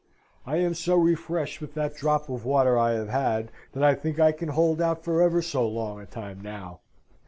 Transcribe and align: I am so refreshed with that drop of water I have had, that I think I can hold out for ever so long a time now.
I 0.47 0.57
am 0.57 0.73
so 0.73 0.95
refreshed 0.95 1.61
with 1.61 1.75
that 1.75 1.95
drop 1.95 2.27
of 2.27 2.43
water 2.43 2.75
I 2.75 2.93
have 2.93 3.09
had, 3.09 3.51
that 3.73 3.83
I 3.83 3.93
think 3.93 4.19
I 4.19 4.31
can 4.31 4.49
hold 4.49 4.81
out 4.81 5.03
for 5.03 5.21
ever 5.21 5.43
so 5.43 5.67
long 5.69 6.01
a 6.01 6.07
time 6.07 6.41
now. 6.41 6.79